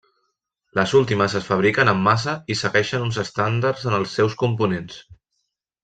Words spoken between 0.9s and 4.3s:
últimes es fabriquen en massa i segueixen uns estàndards en els